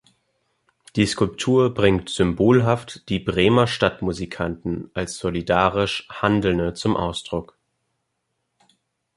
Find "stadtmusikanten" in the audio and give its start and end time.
3.67-4.89